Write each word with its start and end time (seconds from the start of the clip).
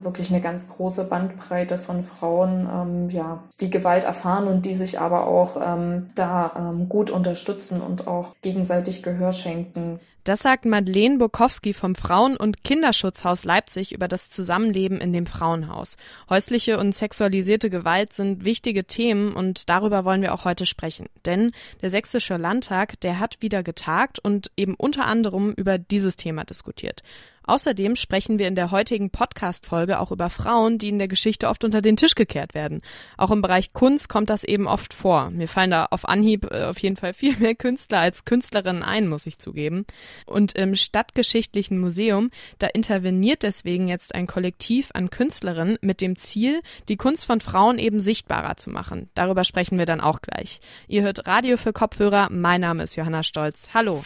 wirklich 0.00 0.30
eine 0.30 0.40
ganz 0.40 0.68
große 0.68 1.08
Bandbreite 1.08 1.78
von 1.78 2.02
Frauen, 2.02 2.68
ähm, 2.72 3.10
ja, 3.10 3.44
die 3.60 3.70
Gewalt 3.70 4.04
erfahren 4.04 4.48
und 4.48 4.64
die 4.64 4.74
sich 4.74 4.98
aber 4.98 5.26
auch 5.26 5.60
ähm, 5.62 6.08
da 6.14 6.72
ähm, 6.72 6.88
gut 6.88 7.10
unterstützen 7.10 7.82
und 7.82 8.06
auch 8.06 8.34
gegenseitig 8.42 9.02
Gehör 9.02 9.32
schenken. 9.32 10.00
Das 10.24 10.40
sagt 10.40 10.66
Madeleine 10.66 11.16
Bukowski 11.16 11.72
vom 11.72 11.94
Frauen- 11.94 12.36
und 12.36 12.62
Kinderschutzhaus 12.62 13.44
Leipzig 13.44 13.92
über 13.92 14.06
das 14.06 14.28
Zusammenleben 14.28 15.00
in 15.00 15.14
dem 15.14 15.26
Frauenhaus. 15.26 15.96
Häusliche 16.28 16.78
und 16.78 16.94
sexualisierte 16.94 17.70
Gewalt 17.70 18.12
sind 18.12 18.44
wichtige 18.44 18.84
Themen 18.84 19.32
und 19.32 19.70
darüber 19.70 20.04
wollen 20.04 20.20
wir 20.20 20.34
auch 20.34 20.44
heute 20.44 20.66
sprechen. 20.66 21.06
Denn 21.24 21.52
der 21.80 21.90
Sächsische 21.90 22.36
Landtag, 22.36 23.00
der 23.00 23.18
hat 23.18 23.40
wieder 23.40 23.62
getagt 23.62 24.18
und 24.18 24.50
eben 24.56 24.74
unter 24.74 25.06
anderem 25.06 25.54
über 25.56 25.78
dieses 25.78 26.16
Thema 26.16 26.44
diskutiert. 26.44 27.02
Außerdem 27.50 27.96
sprechen 27.96 28.38
wir 28.38 28.46
in 28.46 28.54
der 28.54 28.70
heutigen 28.70 29.10
Podcast-Folge 29.10 29.98
auch 29.98 30.12
über 30.12 30.30
Frauen, 30.30 30.78
die 30.78 30.88
in 30.88 31.00
der 31.00 31.08
Geschichte 31.08 31.48
oft 31.48 31.64
unter 31.64 31.82
den 31.82 31.96
Tisch 31.96 32.14
gekehrt 32.14 32.54
werden. 32.54 32.80
Auch 33.16 33.32
im 33.32 33.42
Bereich 33.42 33.72
Kunst 33.72 34.08
kommt 34.08 34.30
das 34.30 34.44
eben 34.44 34.68
oft 34.68 34.94
vor. 34.94 35.30
Mir 35.30 35.48
fallen 35.48 35.72
da 35.72 35.88
auf 35.90 36.08
Anhieb 36.08 36.46
äh, 36.52 36.62
auf 36.62 36.78
jeden 36.78 36.94
Fall 36.94 37.12
viel 37.12 37.36
mehr 37.38 37.56
Künstler 37.56 37.98
als 37.98 38.24
Künstlerinnen 38.24 38.84
ein, 38.84 39.08
muss 39.08 39.26
ich 39.26 39.40
zugeben. 39.40 39.84
Und 40.26 40.52
im 40.52 40.76
Stadtgeschichtlichen 40.76 41.80
Museum, 41.80 42.30
da 42.60 42.68
interveniert 42.68 43.42
deswegen 43.42 43.88
jetzt 43.88 44.14
ein 44.14 44.28
Kollektiv 44.28 44.90
an 44.94 45.10
Künstlerinnen 45.10 45.76
mit 45.80 46.00
dem 46.00 46.14
Ziel, 46.14 46.60
die 46.88 46.96
Kunst 46.96 47.26
von 47.26 47.40
Frauen 47.40 47.80
eben 47.80 47.98
sichtbarer 47.98 48.58
zu 48.58 48.70
machen. 48.70 49.10
Darüber 49.14 49.42
sprechen 49.42 49.76
wir 49.76 49.86
dann 49.86 50.00
auch 50.00 50.20
gleich. 50.20 50.60
Ihr 50.86 51.02
hört 51.02 51.26
Radio 51.26 51.56
für 51.56 51.72
Kopfhörer. 51.72 52.28
Mein 52.30 52.60
Name 52.60 52.84
ist 52.84 52.94
Johanna 52.94 53.24
Stolz. 53.24 53.70
Hallo. 53.74 54.04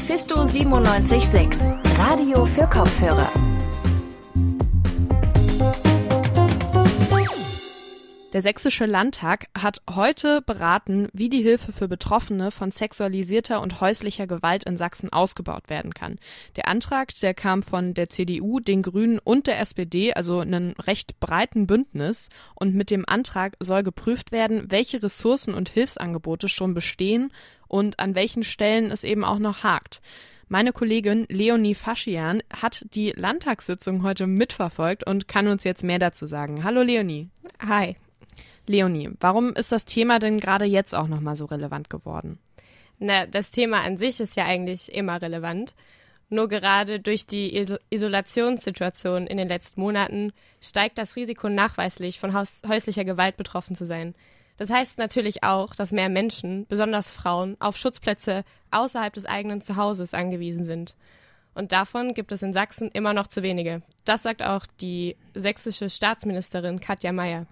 Mephisto 0.00 0.36
976, 0.46 1.76
Radio 1.98 2.46
für 2.46 2.66
Kopfhörer. 2.66 3.30
Der 8.32 8.42
Sächsische 8.42 8.86
Landtag 8.86 9.48
hat 9.56 9.82
heute 9.90 10.40
beraten, 10.40 11.08
wie 11.12 11.28
die 11.28 11.42
Hilfe 11.42 11.72
für 11.72 11.86
Betroffene 11.86 12.50
von 12.50 12.72
sexualisierter 12.72 13.60
und 13.60 13.82
häuslicher 13.82 14.26
Gewalt 14.26 14.64
in 14.64 14.78
Sachsen 14.78 15.12
ausgebaut 15.12 15.68
werden 15.68 15.92
kann. 15.92 16.18
Der 16.56 16.68
Antrag, 16.68 17.14
der 17.20 17.34
kam 17.34 17.62
von 17.62 17.92
der 17.92 18.08
CDU, 18.08 18.58
den 18.58 18.82
Grünen 18.82 19.18
und 19.18 19.48
der 19.48 19.60
SPD, 19.60 20.14
also 20.14 20.40
einem 20.40 20.74
recht 20.80 21.20
breiten 21.20 21.66
Bündnis. 21.66 22.30
Und 22.54 22.74
mit 22.74 22.90
dem 22.90 23.04
Antrag 23.06 23.52
soll 23.60 23.82
geprüft 23.82 24.32
werden, 24.32 24.64
welche 24.70 25.02
Ressourcen 25.02 25.52
und 25.52 25.68
Hilfsangebote 25.68 26.48
schon 26.48 26.72
bestehen 26.72 27.30
und 27.70 28.00
an 28.00 28.14
welchen 28.14 28.42
Stellen 28.42 28.90
es 28.90 29.04
eben 29.04 29.24
auch 29.24 29.38
noch 29.38 29.62
hakt. 29.62 30.00
Meine 30.48 30.72
Kollegin 30.72 31.26
Leonie 31.28 31.76
Faschian 31.76 32.42
hat 32.52 32.84
die 32.94 33.12
Landtagssitzung 33.12 34.02
heute 34.02 34.26
mitverfolgt 34.26 35.06
und 35.06 35.28
kann 35.28 35.46
uns 35.46 35.62
jetzt 35.62 35.84
mehr 35.84 36.00
dazu 36.00 36.26
sagen. 36.26 36.64
Hallo 36.64 36.82
Leonie. 36.82 37.28
Hi. 37.64 37.94
Leonie, 38.66 39.10
warum 39.20 39.54
ist 39.54 39.70
das 39.70 39.84
Thema 39.84 40.18
denn 40.18 40.40
gerade 40.40 40.64
jetzt 40.64 40.94
auch 40.94 41.06
nochmal 41.06 41.36
so 41.36 41.44
relevant 41.44 41.88
geworden? 41.88 42.40
Na, 42.98 43.26
das 43.26 43.52
Thema 43.52 43.82
an 43.82 43.96
sich 43.96 44.18
ist 44.18 44.36
ja 44.36 44.44
eigentlich 44.44 44.92
immer 44.92 45.22
relevant. 45.22 45.74
Nur 46.28 46.48
gerade 46.48 46.98
durch 46.98 47.26
die 47.26 47.64
Isolationssituation 47.90 49.26
in 49.26 49.36
den 49.36 49.48
letzten 49.48 49.80
Monaten 49.80 50.32
steigt 50.60 50.98
das 50.98 51.16
Risiko 51.16 51.48
nachweislich, 51.48 52.20
von 52.20 52.34
häuslicher 52.34 53.04
Gewalt 53.04 53.36
betroffen 53.36 53.74
zu 53.74 53.86
sein. 53.86 54.14
Das 54.60 54.68
heißt 54.68 54.98
natürlich 54.98 55.42
auch, 55.42 55.74
dass 55.74 55.90
mehr 55.90 56.10
Menschen, 56.10 56.66
besonders 56.66 57.10
Frauen, 57.10 57.56
auf 57.60 57.78
Schutzplätze 57.78 58.44
außerhalb 58.70 59.10
des 59.10 59.24
eigenen 59.24 59.62
Zuhauses 59.62 60.12
angewiesen 60.12 60.66
sind. 60.66 60.96
Und 61.54 61.72
davon 61.72 62.12
gibt 62.12 62.30
es 62.30 62.42
in 62.42 62.52
Sachsen 62.52 62.90
immer 62.90 63.14
noch 63.14 63.28
zu 63.28 63.42
wenige. 63.42 63.80
Das 64.04 64.22
sagt 64.22 64.42
auch 64.42 64.66
die 64.82 65.16
sächsische 65.32 65.88
Staatsministerin 65.88 66.78
Katja 66.78 67.10
Mayer. 67.10 67.46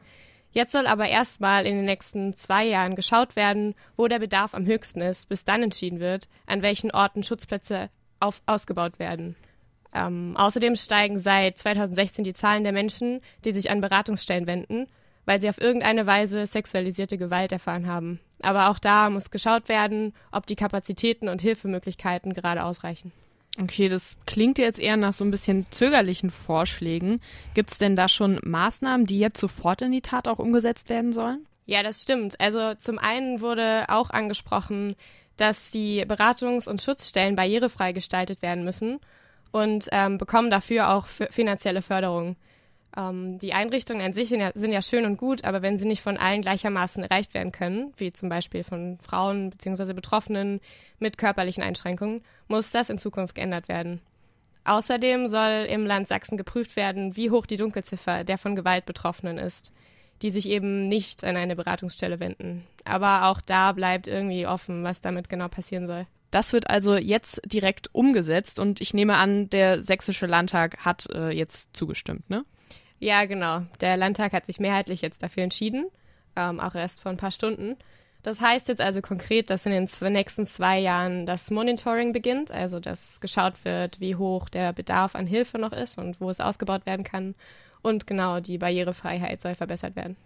Jetzt 0.53 0.73
soll 0.73 0.86
aber 0.86 1.09
erstmal 1.09 1.64
in 1.64 1.77
den 1.77 1.86
nächsten 1.86 2.36
zwei 2.36 2.67
Jahren 2.67 2.95
geschaut 2.95 3.36
werden, 3.36 3.75
wo 3.97 4.06
der 4.06 4.19
Bedarf 4.19 4.53
am 4.53 4.67
höchsten 4.67 5.01
ist, 5.01 5.30
bis 5.30 5.46
dann 5.46 5.63
entschieden 5.63 6.01
wird, 6.01 6.29
an 6.45 6.61
welchen 6.61 6.90
Orten 6.90 7.23
Schutzplätze 7.23 7.89
auf, 8.20 8.42
ausgebaut 8.45 8.98
werden. 8.98 9.35
Ähm, 9.95 10.36
außerdem 10.36 10.77
steigen 10.77 11.19
seit 11.19 11.57
2016 11.57 12.25
die 12.25 12.35
Zahlen 12.35 12.64
der 12.64 12.75
Menschen, 12.75 13.23
die 13.46 13.55
sich 13.55 13.70
an 13.70 13.80
Beratungsstellen 13.80 14.46
wenden, 14.46 14.89
weil 15.28 15.42
sie 15.42 15.50
auf 15.50 15.61
irgendeine 15.61 16.06
Weise 16.06 16.46
sexualisierte 16.46 17.18
Gewalt 17.18 17.52
erfahren 17.52 17.86
haben. 17.86 18.18
Aber 18.40 18.70
auch 18.70 18.78
da 18.78 19.11
muss 19.11 19.30
geschaut 19.30 19.68
werden, 19.68 20.14
ob 20.33 20.46
die 20.46 20.56
Kapazitäten 20.56 21.28
und 21.28 21.42
Hilfemöglichkeiten 21.42 22.33
gerade 22.33 22.64
ausreichen. 22.64 23.12
Okay, 23.61 23.90
das 23.90 24.16
klingt 24.24 24.56
jetzt 24.56 24.80
eher 24.80 24.96
nach 24.96 25.12
so 25.12 25.24
ein 25.24 25.30
bisschen 25.30 25.66
zögerlichen 25.70 26.30
Vorschlägen. 26.30 27.20
Gibt 27.52 27.72
es 27.72 27.77
denn 27.77 27.94
da 27.94 28.08
schon 28.08 28.40
Maßnahmen, 28.42 29.05
die 29.05 29.18
jetzt 29.18 29.39
sofort 29.39 29.83
in 29.83 29.92
die 29.92 30.00
Tat 30.00 30.28
auch 30.28 30.39
umgesetzt 30.39 30.89
werden 30.89 31.12
sollen? 31.12 31.45
Ja, 31.66 31.83
das 31.83 32.00
stimmt. 32.00 32.40
Also 32.40 32.72
zum 32.77 32.98
einen 32.98 33.42
wurde 33.42 33.84
auch 33.89 34.08
angesprochen, 34.08 34.95
dass 35.36 35.70
die 35.70 36.06
Beratungs- 36.06 36.70
und 36.70 36.80
Schutzstellen 36.80 37.36
barrierefrei 37.36 37.92
gestaltet 37.92 38.40
werden 38.40 38.64
müssen 38.64 38.98
und 39.52 39.89
ähm, 39.92 40.16
bekommen 40.16 40.48
dafür 40.48 40.89
auch 40.89 41.06
finanzielle 41.06 41.83
Förderung. 41.83 42.36
Ähm, 42.97 43.39
die 43.39 43.53
Einrichtungen 43.53 44.05
an 44.05 44.13
sich 44.13 44.29
sind 44.29 44.73
ja, 44.73 44.83
schön 44.83 45.05
und 45.05 45.17
gut, 45.17 45.45
aber 45.45 45.63
wenn 45.63 45.79
sie 45.79 45.87
nicht 45.87 46.03
von 46.03 46.17
allen 46.17 46.43
gleichermaßen 46.43 47.03
erreicht 47.05 47.35
werden 47.35 47.53
können, 47.53 47.93
wie 47.97 48.13
zum 48.13 48.29
Beispiel 48.29 48.65
von 48.65 48.99
Frauen 49.01 49.51
bzw. 49.51 49.93
Betroffenen 49.93 50.61
mit 50.99 51.19
körperlichen 51.19 51.63
Einschränkungen, 51.63 52.23
muss 52.49 52.71
das 52.71 52.91
in 52.91 52.99
Zukunft 52.99 53.35
geändert 53.35 53.69
werden. 53.69 54.01
Außerdem 54.65 55.29
soll 55.29 55.67
im 55.71 55.87
Land 55.87 56.09
Sachsen 56.09 56.37
geprüft 56.37 56.77
werden, 56.77 57.17
wie 57.17 57.31
hoch 57.31 57.47
die 57.47 57.57
Dunkelziffer 57.57 58.25
der 58.25 58.37
von 58.37 58.55
Gewalt 58.55 58.85
Betroffenen 58.85 59.39
ist, 59.39 59.73
die 60.20 60.31
sich 60.31 60.49
eben 60.49 60.89
nicht 60.89 61.25
an 61.25 61.37
eine 61.37 61.57
Beratungsstelle 61.57 62.20
wenden. 62.20 62.67
Aber 62.85 63.29
auch 63.29 63.41
da 63.41 63.73
bleibt 63.73 64.07
irgendwie 64.07 64.47
offen, 64.47 64.85
was 64.85 65.01
damit 65.01 65.29
genau 65.29 65.49
passieren 65.49 65.87
soll. 65.87 66.07
Das 66.31 66.53
wird 66.53 66.69
also 66.69 66.97
jetzt 66.97 67.41
direkt 67.47 67.95
umgesetzt 67.95 68.59
und 68.59 68.83
ich 68.83 68.93
nehme 68.93 69.17
an, 69.17 69.49
der 69.49 69.81
Sächsische 69.81 70.27
Landtag 70.27 70.85
hat 70.85 71.09
äh, 71.15 71.31
jetzt 71.31 71.75
zugestimmt, 71.75 72.29
ne? 72.29 72.45
Ja, 73.01 73.25
genau. 73.27 73.63
Der 73.81 73.97
Landtag 73.97 74.33
hat 74.33 74.47
sich 74.47 74.59
mehrheitlich 74.59 75.03
jetzt 75.03 75.23
dafür 75.23 75.45
entschieden, 75.45 75.86
ähm, 76.36 76.61
auch 76.61 76.75
erst 76.75 77.01
vor 77.01 77.13
ein 77.13 77.17
paar 77.17 77.31
Stunden. 77.31 77.77
Das 78.23 78.41
heißt 78.41 78.69
jetzt 78.69 78.81
also 78.81 79.01
konkret, 79.01 79.48
dass 79.48 79.64
in 79.64 79.73
den 79.73 80.13
nächsten 80.13 80.45
zwei 80.45 80.79
Jahren 80.79 81.25
das 81.25 81.51
Monitoring 81.51 82.13
beginnt, 82.13 82.51
also 82.51 82.81
dass 82.81 83.20
geschaut 83.20 83.64
wird, 83.64 84.01
wie 84.01 84.17
hoch 84.17 84.48
der 84.48 84.73
Bedarf 84.73 85.14
an 85.14 85.27
Hilfe 85.27 85.58
noch 85.58 85.73
ist 85.73 85.98
und 85.98 86.20
wo 86.20 86.29
es 86.29 86.41
ausgebaut 86.41 86.85
werden 86.85 87.05
kann. 87.05 87.37
Und 87.81 88.07
genau, 88.08 88.41
die 88.41 88.58
Barrierefreiheit 88.58 89.41
soll 89.41 89.55
verbessert 89.55 89.95
werden. 89.95 90.17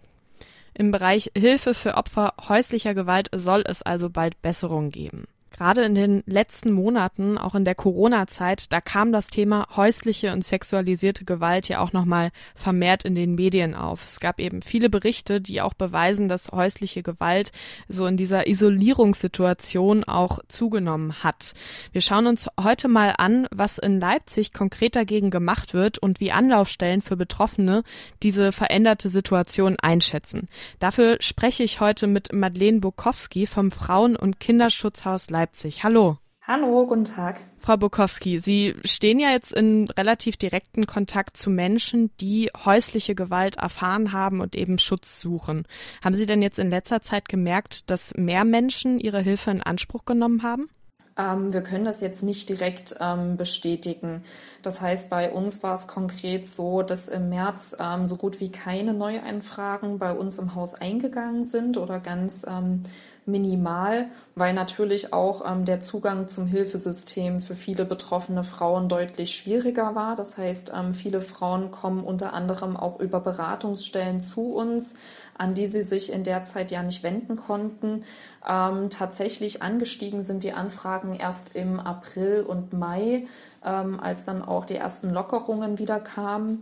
Im 0.73 0.89
Bereich 0.89 1.31
Hilfe 1.37 1.75
für 1.75 1.95
Opfer 1.95 2.33
häuslicher 2.49 2.95
Gewalt 2.95 3.29
soll 3.33 3.63
es 3.67 3.83
also 3.83 4.09
bald 4.09 4.41
Besserungen 4.41 4.89
geben. 4.89 5.25
Gerade 5.55 5.83
in 5.83 5.93
den 5.93 6.23
letzten 6.25 6.71
Monaten, 6.71 7.37
auch 7.37 7.53
in 7.53 7.63
der 7.63 7.75
Corona-Zeit, 7.75 8.73
da 8.73 8.81
kam 8.81 9.11
das 9.11 9.27
Thema 9.27 9.67
häusliche 9.75 10.33
und 10.33 10.43
sexualisierte 10.43 11.25
Gewalt 11.25 11.69
ja 11.69 11.79
auch 11.79 11.93
nochmal 11.93 12.31
vermehrt 12.55 13.05
in 13.05 13.13
den 13.13 13.35
Medien 13.35 13.75
auf. 13.75 14.03
Es 14.03 14.19
gab 14.19 14.39
eben 14.39 14.63
viele 14.63 14.89
Berichte, 14.89 15.41
die 15.41 15.61
auch 15.61 15.75
beweisen, 15.75 16.27
dass 16.27 16.51
häusliche 16.51 17.03
Gewalt 17.03 17.51
so 17.87 18.07
in 18.07 18.17
dieser 18.17 18.47
Isolierungssituation 18.47 20.03
auch 20.05 20.39
zugenommen 20.47 21.23
hat. 21.23 21.53
Wir 21.91 22.01
schauen 22.01 22.25
uns 22.25 22.47
heute 22.59 22.87
mal 22.87 23.13
an, 23.19 23.47
was 23.51 23.77
in 23.77 23.99
Leipzig 23.99 24.53
konkret 24.53 24.95
dagegen 24.95 25.29
gemacht 25.29 25.75
wird 25.75 25.99
und 25.99 26.19
wie 26.19 26.31
Anlaufstellen 26.31 27.03
für 27.03 27.15
Betroffene 27.15 27.83
diese 28.23 28.51
veränderte 28.53 29.07
Situation 29.07 29.77
einschätzen. 29.79 30.47
Dafür 30.79 31.17
spreche 31.19 31.61
ich 31.61 31.79
heute 31.79 32.07
mit 32.07 32.33
Madeleine 32.33 32.79
Bukowski 32.79 33.45
vom 33.45 33.69
Frauen- 33.69 34.15
und 34.15 34.39
Kinderschutzhaus 34.39 35.29
Leipzig. 35.29 35.42
Leipzig. 35.43 35.83
Hallo. 35.83 36.19
Hallo, 36.47 36.87
guten 36.87 37.03
Tag. 37.03 37.37
Frau 37.57 37.75
Bukowski, 37.75 38.39
Sie 38.39 38.75
stehen 38.85 39.19
ja 39.19 39.31
jetzt 39.31 39.51
in 39.51 39.89
relativ 39.89 40.37
direkten 40.37 40.85
Kontakt 40.85 41.35
zu 41.35 41.49
Menschen, 41.49 42.11
die 42.21 42.49
häusliche 42.63 43.13
Gewalt 43.13 43.57
erfahren 43.57 44.13
haben 44.13 44.39
und 44.39 44.55
eben 44.55 44.77
Schutz 44.77 45.19
suchen. 45.19 45.67
Haben 46.01 46.15
Sie 46.15 46.25
denn 46.25 46.41
jetzt 46.41 46.59
in 46.59 46.69
letzter 46.69 47.01
Zeit 47.01 47.27
gemerkt, 47.27 47.89
dass 47.89 48.13
mehr 48.15 48.45
Menschen 48.45 49.01
ihre 49.01 49.19
Hilfe 49.19 49.51
in 49.51 49.61
Anspruch 49.61 50.05
genommen 50.05 50.43
haben? 50.43 50.69
Ähm, 51.17 51.53
wir 51.53 51.61
können 51.61 51.85
das 51.85 51.99
jetzt 52.01 52.23
nicht 52.23 52.47
direkt 52.49 52.95
ähm, 53.01 53.37
bestätigen. 53.37 54.23
Das 54.61 54.81
heißt, 54.81 55.09
bei 55.09 55.31
uns 55.31 55.61
war 55.61 55.75
es 55.75 55.87
konkret 55.87 56.47
so, 56.47 56.81
dass 56.81 57.07
im 57.07 57.29
März 57.29 57.75
ähm, 57.79 58.07
so 58.07 58.15
gut 58.15 58.39
wie 58.39 58.51
keine 58.51 58.93
Neueinfragen 58.93 59.99
bei 59.99 60.13
uns 60.13 60.39
im 60.39 60.55
Haus 60.55 60.73
eingegangen 60.73 61.45
sind 61.45 61.77
oder 61.77 61.99
ganz 61.99 62.45
ähm, 62.49 62.83
minimal, 63.25 64.07
weil 64.35 64.53
natürlich 64.53 65.13
auch 65.13 65.49
ähm, 65.49 65.65
der 65.65 65.79
Zugang 65.81 66.27
zum 66.27 66.45
Hilfesystem 66.45 67.39
für 67.39 67.55
viele 67.55 67.85
betroffene 67.85 68.43
Frauen 68.43 68.89
deutlich 68.89 69.35
schwieriger 69.35 69.95
war. 69.95 70.15
Das 70.15 70.37
heißt, 70.37 70.73
ähm, 70.75 70.93
viele 70.93 71.21
Frauen 71.21 71.71
kommen 71.71 72.03
unter 72.03 72.33
anderem 72.33 72.75
auch 72.75 72.99
über 72.99 73.19
Beratungsstellen 73.19 74.19
zu 74.19 74.53
uns, 74.53 74.95
an 75.37 75.53
die 75.53 75.67
sie 75.67 75.83
sich 75.83 76.11
in 76.11 76.23
der 76.23 76.43
Zeit 76.43 76.71
ja 76.71 76.83
nicht 76.83 77.03
wenden 77.03 77.35
konnten. 77.35 78.03
Ähm, 78.47 78.89
tatsächlich 78.89 79.61
angestiegen 79.61 80.23
sind 80.23 80.43
die 80.43 80.53
Anfragen 80.53 81.15
erst 81.15 81.55
im 81.55 81.79
April 81.79 82.43
und 82.47 82.73
Mai, 82.73 83.27
ähm, 83.65 83.99
als 83.99 84.25
dann 84.25 84.43
auch 84.43 84.65
die 84.65 84.75
ersten 84.75 85.11
Lockerungen 85.11 85.79
wieder 85.79 85.99
kamen. 85.99 86.61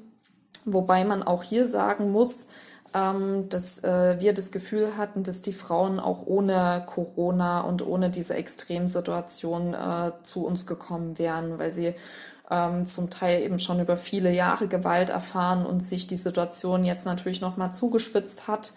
Wobei 0.66 1.06
man 1.06 1.24
auch 1.24 1.44
hier 1.44 1.66
sagen 1.66 2.12
muss, 2.12 2.48
ähm, 2.94 3.48
dass 3.50 3.84
äh, 3.84 4.20
wir 4.20 4.34
das 4.34 4.52
Gefühl 4.52 4.98
hatten, 4.98 5.24
dass 5.24 5.42
die 5.42 5.54
Frauen 5.54 6.00
auch 6.00 6.26
ohne 6.26 6.84
Corona 6.86 7.62
und 7.62 7.86
ohne 7.86 8.10
diese 8.10 8.36
Extremsituation 8.36 9.74
äh, 9.74 10.12
zu 10.24 10.46
uns 10.46 10.66
gekommen 10.66 11.18
wären, 11.18 11.58
weil 11.58 11.72
sie 11.72 11.96
ähm, 12.50 12.86
zum 12.86 13.10
Teil 13.10 13.42
eben 13.42 13.60
schon 13.60 13.80
über 13.80 13.96
viele 13.96 14.32
Jahre 14.32 14.68
Gewalt 14.68 15.10
erfahren 15.10 15.66
und 15.66 15.86
sich 15.86 16.08
die 16.08 16.18
Situation 16.18 16.84
jetzt 16.84 17.06
natürlich 17.06 17.42
noch 17.42 17.56
mal 17.56 17.72
zugespitzt 17.72 18.48
hat. 18.48 18.74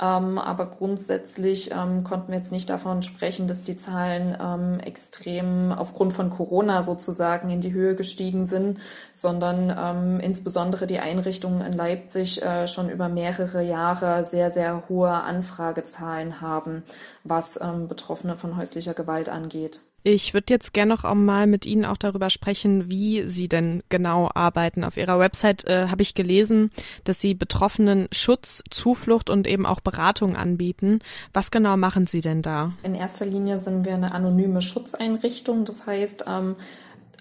Ähm, 0.00 0.38
aber 0.38 0.66
grundsätzlich 0.66 1.70
ähm, 1.70 2.04
konnten 2.04 2.32
wir 2.32 2.38
jetzt 2.38 2.52
nicht 2.52 2.68
davon 2.68 3.02
sprechen, 3.02 3.46
dass 3.48 3.62
die 3.62 3.76
Zahlen 3.76 4.36
ähm, 4.40 4.80
extrem 4.80 5.72
aufgrund 5.72 6.12
von 6.12 6.30
Corona 6.30 6.82
sozusagen 6.82 7.50
in 7.50 7.60
die 7.60 7.72
Höhe 7.72 7.94
gestiegen 7.94 8.46
sind, 8.46 8.78
sondern 9.12 9.74
ähm, 9.76 10.20
insbesondere 10.20 10.86
die 10.86 10.98
Einrichtungen 10.98 11.60
in 11.60 11.72
Leipzig 11.72 12.42
äh, 12.42 12.66
schon 12.66 12.90
über 12.90 13.08
mehrere 13.08 13.62
Jahre 13.62 14.24
sehr, 14.24 14.50
sehr 14.50 14.88
hohe 14.88 15.10
Anfragezahlen 15.10 16.40
haben, 16.40 16.82
was 17.22 17.60
ähm, 17.60 17.88
Betroffene 17.88 18.36
von 18.36 18.56
häuslicher 18.56 18.94
Gewalt 18.94 19.28
angeht. 19.28 19.80
Ich 20.06 20.34
würde 20.34 20.52
jetzt 20.52 20.74
gerne 20.74 20.92
noch 20.92 21.04
einmal 21.04 21.46
mit 21.46 21.64
Ihnen 21.64 21.86
auch 21.86 21.96
darüber 21.96 22.28
sprechen, 22.28 22.90
wie 22.90 23.26
Sie 23.26 23.48
denn 23.48 23.82
genau 23.88 24.30
arbeiten. 24.34 24.84
Auf 24.84 24.98
Ihrer 24.98 25.18
Website 25.18 25.64
äh, 25.64 25.88
habe 25.88 26.02
ich 26.02 26.14
gelesen, 26.14 26.70
dass 27.04 27.22
Sie 27.22 27.32
Betroffenen 27.32 28.08
Schutz, 28.12 28.62
Zuflucht 28.68 29.30
und 29.30 29.46
eben 29.46 29.64
auch 29.64 29.80
Beratung 29.80 30.36
anbieten. 30.36 30.98
Was 31.32 31.50
genau 31.50 31.78
machen 31.78 32.06
Sie 32.06 32.20
denn 32.20 32.42
da? 32.42 32.74
In 32.82 32.94
erster 32.94 33.24
Linie 33.24 33.58
sind 33.58 33.86
wir 33.86 33.94
eine 33.94 34.12
anonyme 34.12 34.60
Schutzeinrichtung. 34.60 35.64
Das 35.64 35.86
heißt, 35.86 36.26
ähm, 36.28 36.56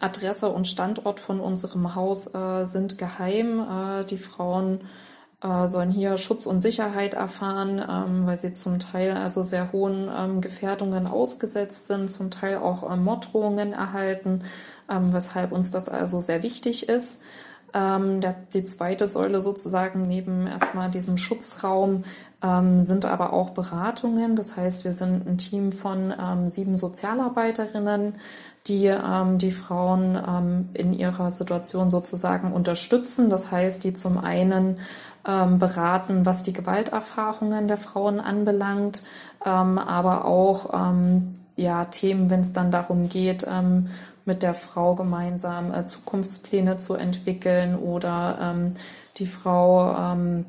Adresse 0.01 0.49
und 0.49 0.67
Standort 0.67 1.21
von 1.21 1.39
unserem 1.39 1.95
Haus 1.95 2.27
äh, 2.35 2.65
sind 2.65 2.97
geheim. 2.97 3.61
Äh, 3.61 4.03
die 4.03 4.17
Frauen 4.17 4.81
äh, 5.43 5.67
sollen 5.67 5.91
hier 5.91 6.17
Schutz 6.17 6.45
und 6.45 6.61
Sicherheit 6.61 7.15
erfahren, 7.15 7.79
ähm, 7.79 8.25
weil 8.25 8.37
sie 8.37 8.53
zum 8.53 8.79
Teil 8.79 9.11
also 9.11 9.43
sehr 9.43 9.71
hohen 9.73 10.09
ähm, 10.15 10.41
Gefährdungen 10.41 11.05
ausgesetzt 11.05 11.87
sind, 11.87 12.09
zum 12.09 12.31
Teil 12.31 12.57
auch 12.57 12.89
ähm, 12.89 13.03
Morddrohungen 13.03 13.73
erhalten, 13.73 14.43
ähm, 14.89 15.11
weshalb 15.11 15.51
uns 15.51 15.69
das 15.69 15.89
also 15.89 16.21
sehr 16.21 16.43
wichtig 16.43 16.87
ist. 16.87 17.19
Ähm, 17.73 18.21
der, 18.21 18.35
die 18.53 18.63
zweite 18.63 19.07
Säule 19.07 19.41
sozusagen 19.41 20.07
neben 20.07 20.47
erstmal 20.47 20.89
diesem 20.89 21.17
Schutzraum 21.17 22.03
ähm, 22.41 22.83
sind 22.83 23.03
aber 23.05 23.33
auch 23.33 23.49
Beratungen. 23.49 24.35
Das 24.37 24.55
heißt, 24.55 24.85
wir 24.85 24.93
sind 24.93 25.27
ein 25.27 25.37
Team 25.37 25.71
von 25.71 26.13
sieben 26.49 26.77
Sozialarbeiterinnen, 26.77 28.15
die 28.67 28.85
ähm, 28.85 29.39
die 29.39 29.51
Frauen 29.51 30.15
ähm, 30.15 30.69
in 30.73 30.93
ihrer 30.93 31.31
Situation 31.31 31.89
sozusagen 31.89 32.53
unterstützen. 32.53 33.29
Das 33.29 33.51
heißt, 33.51 33.83
die 33.83 33.93
zum 33.93 34.17
einen 34.17 34.77
ähm, 35.27 35.59
beraten, 35.59 36.25
was 36.25 36.43
die 36.43 36.53
Gewalterfahrungen 36.53 37.67
der 37.67 37.77
Frauen 37.77 38.19
anbelangt, 38.19 39.03
ähm, 39.45 39.77
aber 39.77 40.25
auch 40.25 40.73
ähm, 40.73 41.33
ja, 41.55 41.85
Themen, 41.85 42.29
wenn 42.29 42.41
es 42.41 42.53
dann 42.53 42.71
darum 42.71 43.09
geht, 43.09 43.45
ähm, 43.49 43.87
mit 44.25 44.43
der 44.43 44.53
Frau 44.53 44.95
gemeinsam 44.95 45.73
äh, 45.73 45.85
Zukunftspläne 45.85 46.77
zu 46.77 46.95
entwickeln 46.95 47.75
oder 47.75 48.37
ähm, 48.41 48.73
die 49.17 49.27
Frau 49.27 49.95
ähm, 49.97 50.45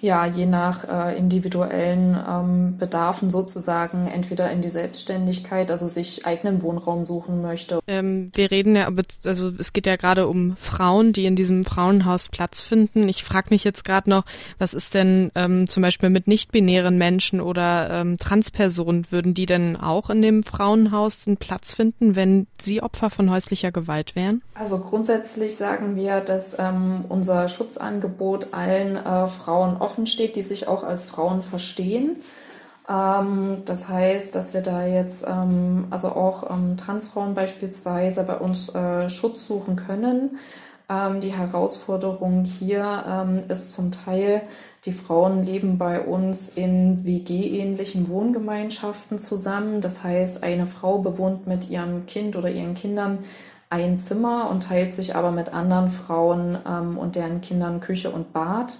ja, 0.00 0.26
je 0.26 0.46
nach 0.46 0.84
äh, 0.88 1.18
individuellen 1.18 2.16
ähm, 2.28 2.76
Bedarfen 2.78 3.30
sozusagen 3.30 4.06
entweder 4.06 4.50
in 4.50 4.62
die 4.62 4.70
Selbstständigkeit, 4.70 5.70
also 5.70 5.88
sich 5.88 6.26
eigenen 6.26 6.62
Wohnraum 6.62 7.04
suchen 7.04 7.42
möchte. 7.42 7.80
Ähm, 7.86 8.30
wir 8.34 8.50
reden 8.50 8.76
ja, 8.76 8.88
also 9.24 9.52
es 9.58 9.72
geht 9.72 9.86
ja 9.86 9.96
gerade 9.96 10.26
um 10.26 10.56
Frauen, 10.56 11.12
die 11.12 11.26
in 11.26 11.36
diesem 11.36 11.64
Frauenhaus 11.64 12.28
Platz 12.28 12.60
finden. 12.60 13.08
Ich 13.08 13.24
frage 13.24 13.48
mich 13.50 13.64
jetzt 13.64 13.84
gerade 13.84 14.10
noch, 14.10 14.24
was 14.58 14.74
ist 14.74 14.94
denn 14.94 15.30
ähm, 15.34 15.68
zum 15.68 15.82
Beispiel 15.82 16.10
mit 16.10 16.26
nicht-binären 16.26 16.98
Menschen 16.98 17.40
oder 17.40 17.90
ähm, 17.90 18.18
Transpersonen? 18.18 19.06
Würden 19.10 19.34
die 19.34 19.46
denn 19.46 19.76
auch 19.76 20.10
in 20.10 20.22
dem 20.22 20.42
Frauenhaus 20.42 21.26
einen 21.26 21.36
Platz 21.36 21.74
finden, 21.74 22.16
wenn 22.16 22.46
sie 22.60 22.82
Opfer 22.82 23.10
von 23.10 23.30
häuslicher 23.30 23.72
Gewalt 23.72 24.16
wären? 24.16 24.42
Also 24.54 24.78
grundsätzlich 24.78 25.56
sagen 25.56 25.96
wir, 25.96 26.20
dass 26.20 26.56
ähm, 26.58 27.04
unser 27.08 27.48
Schutzangebot 27.48 28.52
allen 28.52 28.96
äh, 28.96 29.28
Frauen 29.28 29.76
offen 29.86 30.06
steht, 30.06 30.36
die 30.36 30.42
sich 30.42 30.68
auch 30.68 30.82
als 30.82 31.06
Frauen 31.06 31.40
verstehen. 31.40 32.16
Ähm, 32.88 33.62
das 33.64 33.88
heißt, 33.88 34.34
dass 34.34 34.52
wir 34.52 34.60
da 34.60 34.86
jetzt 34.86 35.24
ähm, 35.26 35.86
also 35.90 36.08
auch 36.08 36.50
ähm, 36.50 36.76
Transfrauen 36.76 37.34
beispielsweise 37.34 38.24
bei 38.24 38.36
uns 38.36 38.74
äh, 38.74 39.08
Schutz 39.08 39.46
suchen 39.46 39.76
können. 39.76 40.38
Ähm, 40.88 41.20
die 41.20 41.32
Herausforderung 41.32 42.44
hier 42.44 43.04
ähm, 43.08 43.42
ist 43.48 43.72
zum 43.72 43.90
Teil, 43.90 44.42
die 44.84 44.92
Frauen 44.92 45.44
leben 45.44 45.78
bei 45.78 46.00
uns 46.00 46.50
in 46.50 47.04
WG-ähnlichen 47.04 48.08
Wohngemeinschaften 48.08 49.18
zusammen. 49.18 49.80
Das 49.80 50.04
heißt, 50.04 50.44
eine 50.44 50.66
Frau 50.66 50.98
bewohnt 50.98 51.48
mit 51.48 51.70
ihrem 51.70 52.06
Kind 52.06 52.36
oder 52.36 52.50
ihren 52.50 52.74
Kindern 52.74 53.18
ein 53.68 53.98
Zimmer 53.98 54.48
und 54.48 54.62
teilt 54.62 54.94
sich 54.94 55.16
aber 55.16 55.32
mit 55.32 55.52
anderen 55.52 55.88
Frauen 55.88 56.56
ähm, 56.68 56.98
und 56.98 57.16
deren 57.16 57.40
Kindern 57.40 57.80
Küche 57.80 58.10
und 58.10 58.32
Bad. 58.32 58.78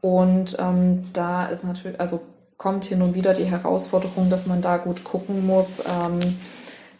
Und 0.00 0.56
ähm, 0.60 1.10
da 1.12 1.46
ist 1.46 1.64
natürlich, 1.64 1.98
also 2.00 2.20
kommt 2.56 2.84
hin 2.84 3.02
und 3.02 3.14
wieder 3.14 3.34
die 3.34 3.44
Herausforderung, 3.44 4.30
dass 4.30 4.46
man 4.46 4.60
da 4.60 4.76
gut 4.76 5.04
gucken 5.04 5.46
muss, 5.46 5.78
ähm, 5.80 6.20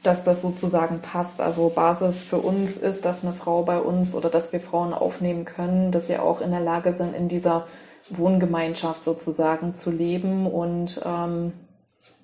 dass 0.02 0.24
das 0.24 0.42
sozusagen 0.42 1.00
passt. 1.00 1.40
Also 1.40 1.68
Basis 1.68 2.24
für 2.24 2.38
uns 2.38 2.76
ist, 2.76 3.04
dass 3.04 3.24
eine 3.24 3.32
Frau 3.32 3.62
bei 3.62 3.80
uns 3.80 4.14
oder 4.14 4.30
dass 4.30 4.52
wir 4.52 4.60
Frauen 4.60 4.94
aufnehmen 4.94 5.44
können, 5.44 5.90
dass 5.90 6.06
sie 6.06 6.18
auch 6.18 6.40
in 6.40 6.52
der 6.52 6.60
Lage 6.60 6.92
sind, 6.92 7.14
in 7.14 7.28
dieser 7.28 7.66
Wohngemeinschaft 8.10 9.04
sozusagen 9.04 9.74
zu 9.74 9.90
leben 9.90 10.46
und 10.46 11.02
ähm, 11.04 11.52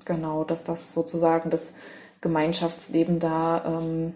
genau, 0.04 0.44
dass 0.44 0.64
das 0.64 0.94
sozusagen 0.94 1.50
das 1.50 1.74
Gemeinschaftsleben 2.20 3.18
da 3.18 3.64
ähm, 3.66 4.14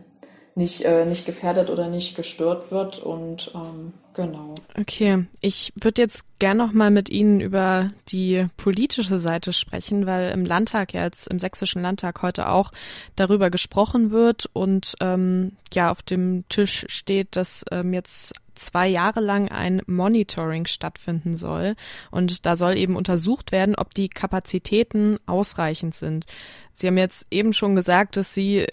nicht, 0.55 0.85
äh, 0.85 1.05
nicht 1.05 1.27
gefährdet 1.27 1.71
oder 1.71 1.89
nicht 1.89 2.17
gestört 2.17 2.71
wird 2.71 3.01
und 3.01 3.53
ähm, 3.55 3.93
genau. 4.19 4.55
Okay, 4.77 5.27
ich 5.41 5.73
würde 5.81 6.03
jetzt 6.03 6.27
gern 6.39 6.57
noch 6.57 6.73
mal 6.73 6.91
mit 6.91 7.09
Ihnen 7.09 7.41
über 7.41 7.91
die 8.09 8.47
politische 8.57 9.19
Seite 9.19 9.53
sprechen, 9.53 10.07
weil 10.07 10.33
im 10.33 10.45
Landtag 10.45 10.93
jetzt 10.93 11.29
im 11.29 11.39
sächsischen 11.39 11.83
Landtag 11.83 12.23
heute 12.23 12.49
auch 12.49 12.73
darüber 13.17 13.49
gesprochen 13.51 14.11
wird 14.11 14.47
und 14.53 14.95
ähm, 15.01 15.53
ja 15.73 15.91
auf 15.91 16.03
dem 16.03 16.45
Tisch 16.49 16.85
steht, 16.89 17.37
dass 17.37 17.65
ähm, 17.71 17.93
jetzt 17.93 18.35
zwei 18.55 18.89
Jahre 18.89 19.21
lang 19.21 19.49
ein 19.49 19.83
Monitoring 19.87 20.67
stattfinden 20.67 21.37
soll. 21.37 21.77
Und 22.11 22.45
da 22.45 22.57
soll 22.57 22.77
eben 22.77 22.97
untersucht 22.97 23.53
werden, 23.53 23.77
ob 23.77 23.95
die 23.95 24.09
Kapazitäten 24.09 25.19
ausreichend 25.27 25.95
sind. 25.95 26.27
Sie 26.73 26.89
haben 26.89 26.99
jetzt 26.99 27.27
eben 27.31 27.53
schon 27.53 27.77
gesagt, 27.77 28.17
dass 28.17 28.35
Sie 28.35 28.67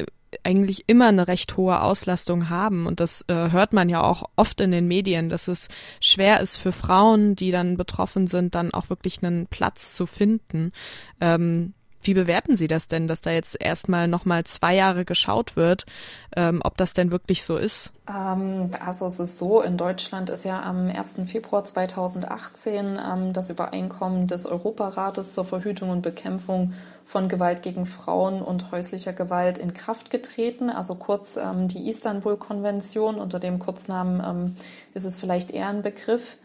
eigentlich 0.43 0.85
immer 0.87 1.07
eine 1.07 1.27
recht 1.27 1.57
hohe 1.57 1.81
Auslastung 1.81 2.49
haben. 2.49 2.85
Und 2.85 2.99
das 2.99 3.23
äh, 3.27 3.51
hört 3.51 3.73
man 3.73 3.89
ja 3.89 4.01
auch 4.01 4.23
oft 4.35 4.61
in 4.61 4.71
den 4.71 4.87
Medien, 4.87 5.29
dass 5.29 5.47
es 5.47 5.67
schwer 5.99 6.41
ist 6.41 6.57
für 6.57 6.71
Frauen, 6.71 7.35
die 7.35 7.51
dann 7.51 7.77
betroffen 7.77 8.27
sind, 8.27 8.55
dann 8.55 8.73
auch 8.73 8.89
wirklich 8.89 9.23
einen 9.23 9.47
Platz 9.47 9.93
zu 9.93 10.05
finden. 10.05 10.71
Ähm, 11.21 11.73
wie 12.05 12.13
bewerten 12.13 12.55
Sie 12.55 12.67
das 12.67 12.87
denn, 12.87 13.07
dass 13.07 13.21
da 13.21 13.31
jetzt 13.31 13.59
erstmal 13.59 14.07
nochmal 14.07 14.43
zwei 14.43 14.75
Jahre 14.75 15.05
geschaut 15.05 15.55
wird, 15.55 15.85
ähm, 16.35 16.61
ob 16.63 16.77
das 16.77 16.93
denn 16.93 17.09
wirklich 17.11 17.43
so 17.43 17.57
ist? 17.57 17.93
Ähm, 18.07 18.69
also 18.85 19.07
es 19.07 19.19
ist 19.19 19.39
so, 19.39 19.61
in 19.61 19.77
Deutschland 19.77 20.29
ist 20.29 20.45
ja 20.45 20.61
am 20.61 20.87
1. 20.87 21.21
Februar 21.25 21.63
2018 21.63 22.99
ähm, 23.03 23.33
das 23.33 23.49
Übereinkommen 23.49 24.27
des 24.27 24.45
Europarates 24.45 25.33
zur 25.33 25.45
Verhütung 25.45 25.89
und 25.89 26.01
Bekämpfung 26.01 26.73
von 27.05 27.29
Gewalt 27.29 27.61
gegen 27.61 27.85
Frauen 27.85 28.41
und 28.41 28.71
häuslicher 28.71 29.13
Gewalt 29.13 29.59
in 29.59 29.73
Kraft 29.73 30.09
getreten. 30.09 30.71
Also 30.71 30.95
kurz 30.95 31.37
ähm, 31.37 31.67
die 31.67 31.87
Istanbul-Konvention, 31.89 33.15
unter 33.15 33.39
dem 33.39 33.59
Kurznamen 33.59 34.23
ähm, 34.25 34.55
ist 34.95 35.05
es 35.05 35.19
vielleicht 35.19 35.51
eher 35.51 35.69
ein 35.69 35.83
Begriff. 35.83 36.37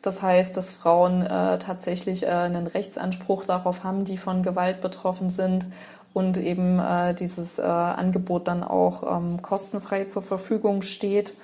das 0.05 0.21
heißt, 0.21 0.55
dass 0.55 0.71
Frauen 0.71 1.23
äh, 1.23 1.57
tatsächlich 1.57 2.27
äh, 2.27 2.29
einen 2.29 2.67
Rechtsanspruch 2.67 3.43
darauf 3.43 3.83
haben, 3.83 4.05
die 4.05 4.19
von 4.19 4.43
Gewalt 4.43 4.79
betroffen 4.79 5.31
sind 5.31 5.65
und 6.13 6.37
eben 6.37 6.77
äh, 6.77 7.15
dieses 7.15 7.57
äh, 7.57 7.63
Angebot 7.63 8.47
dann 8.47 8.63
auch 8.63 9.17
ähm, 9.17 9.41
kostenfrei 9.41 10.05
zur 10.05 10.21
Verfügung 10.21 10.83
steht. 10.83 11.37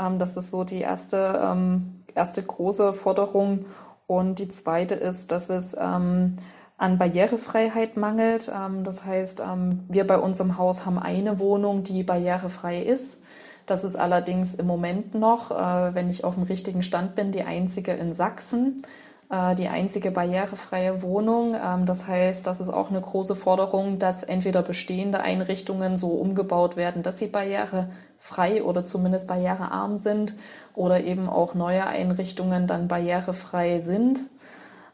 Ähm, 0.00 0.18
das 0.18 0.34
ist 0.38 0.50
so 0.50 0.64
die 0.64 0.80
erste, 0.80 1.38
ähm, 1.44 2.04
erste 2.14 2.42
große 2.42 2.94
Forderung. 2.94 3.66
Und 4.06 4.38
die 4.38 4.48
zweite 4.48 4.94
ist, 4.94 5.30
dass 5.30 5.50
es 5.50 5.76
ähm, 5.78 6.36
an 6.78 6.96
Barrierefreiheit 6.96 7.98
mangelt. 7.98 8.50
Ähm, 8.50 8.82
das 8.82 9.04
heißt, 9.04 9.40
ähm, 9.40 9.84
wir 9.88 10.06
bei 10.06 10.16
uns 10.16 10.40
im 10.40 10.56
Haus 10.56 10.86
haben 10.86 10.98
eine 10.98 11.38
Wohnung, 11.38 11.84
die 11.84 12.02
barrierefrei 12.02 12.80
ist. 12.80 13.20
Das 13.66 13.82
ist 13.82 13.96
allerdings 13.96 14.54
im 14.54 14.66
Moment 14.66 15.14
noch, 15.14 15.50
äh, 15.50 15.94
wenn 15.94 16.08
ich 16.08 16.24
auf 16.24 16.34
dem 16.34 16.44
richtigen 16.44 16.82
Stand 16.82 17.16
bin, 17.16 17.32
die 17.32 17.42
einzige 17.42 17.92
in 17.92 18.14
Sachsen, 18.14 18.82
äh, 19.28 19.56
die 19.56 19.66
einzige 19.66 20.12
barrierefreie 20.12 21.02
Wohnung. 21.02 21.56
Ähm, 21.56 21.84
das 21.84 22.06
heißt, 22.06 22.46
das 22.46 22.60
ist 22.60 22.68
auch 22.68 22.90
eine 22.90 23.00
große 23.00 23.34
Forderung, 23.34 23.98
dass 23.98 24.22
entweder 24.22 24.62
bestehende 24.62 25.20
Einrichtungen 25.20 25.96
so 25.96 26.10
umgebaut 26.10 26.76
werden, 26.76 27.02
dass 27.02 27.18
sie 27.18 27.26
barrierefrei 27.26 28.62
oder 28.62 28.84
zumindest 28.84 29.26
barrierearm 29.26 29.98
sind 29.98 30.34
oder 30.74 31.00
eben 31.02 31.28
auch 31.28 31.54
neue 31.54 31.86
Einrichtungen 31.86 32.68
dann 32.68 32.86
barrierefrei 32.86 33.80
sind. 33.80 34.20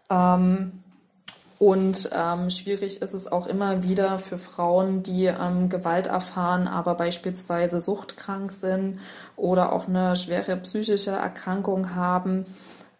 Ähm, 0.08 0.81
und 1.62 2.10
ähm, 2.12 2.50
schwierig 2.50 3.02
ist 3.02 3.14
es 3.14 3.30
auch 3.30 3.46
immer 3.46 3.84
wieder 3.84 4.18
für 4.18 4.36
Frauen, 4.36 5.04
die 5.04 5.26
ähm, 5.26 5.68
Gewalt 5.68 6.08
erfahren, 6.08 6.66
aber 6.66 6.96
beispielsweise 6.96 7.80
suchtkrank 7.80 8.50
sind 8.50 8.98
oder 9.36 9.72
auch 9.72 9.86
eine 9.86 10.16
schwere 10.16 10.56
psychische 10.56 11.12
Erkrankung 11.12 11.94
haben. 11.94 12.46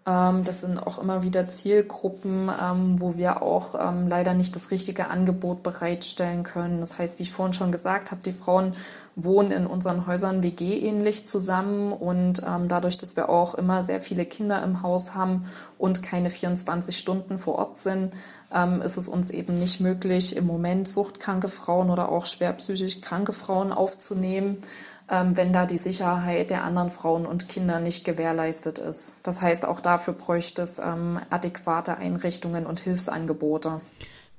Ähm, 0.06 0.44
das 0.44 0.60
sind 0.60 0.78
auch 0.78 1.00
immer 1.00 1.24
wieder 1.24 1.48
Zielgruppen, 1.48 2.50
ähm, 2.62 3.00
wo 3.00 3.16
wir 3.16 3.42
auch 3.42 3.74
ähm, 3.74 4.06
leider 4.06 4.32
nicht 4.32 4.54
das 4.54 4.70
richtige 4.70 5.08
Angebot 5.10 5.64
bereitstellen 5.64 6.44
können. 6.44 6.78
Das 6.78 7.00
heißt, 7.00 7.18
wie 7.18 7.24
ich 7.24 7.32
vorhin 7.32 7.54
schon 7.54 7.72
gesagt 7.72 8.12
habe, 8.12 8.20
die 8.24 8.32
Frauen 8.32 8.74
wohnen 9.14 9.50
in 9.50 9.66
unseren 9.66 10.06
Häusern 10.06 10.42
WG-ähnlich 10.42 11.26
zusammen 11.26 11.92
und 11.92 12.42
ähm, 12.46 12.68
dadurch, 12.68 12.96
dass 12.98 13.16
wir 13.16 13.28
auch 13.28 13.54
immer 13.54 13.82
sehr 13.82 14.00
viele 14.00 14.24
Kinder 14.24 14.62
im 14.62 14.82
Haus 14.82 15.14
haben 15.14 15.46
und 15.78 16.02
keine 16.02 16.30
24 16.30 16.96
Stunden 16.96 17.38
vor 17.38 17.56
Ort 17.56 17.78
sind, 17.78 18.14
ähm, 18.52 18.80
ist 18.80 18.96
es 18.96 19.08
uns 19.08 19.30
eben 19.30 19.58
nicht 19.58 19.80
möglich, 19.80 20.36
im 20.36 20.46
Moment 20.46 20.88
suchtkranke 20.88 21.48
Frauen 21.48 21.90
oder 21.90 22.10
auch 22.10 22.26
schwer 22.26 22.52
psychisch 22.54 23.00
kranke 23.00 23.32
Frauen 23.32 23.72
aufzunehmen, 23.72 24.62
ähm, 25.10 25.36
wenn 25.36 25.52
da 25.52 25.66
die 25.66 25.78
Sicherheit 25.78 26.50
der 26.50 26.64
anderen 26.64 26.90
Frauen 26.90 27.26
und 27.26 27.48
Kinder 27.48 27.80
nicht 27.80 28.04
gewährleistet 28.04 28.78
ist. 28.78 29.12
Das 29.22 29.42
heißt, 29.42 29.66
auch 29.66 29.80
dafür 29.80 30.14
bräuchte 30.14 30.62
es 30.62 30.78
ähm, 30.78 31.20
adäquate 31.28 31.98
Einrichtungen 31.98 32.64
und 32.64 32.80
Hilfsangebote. 32.80 33.80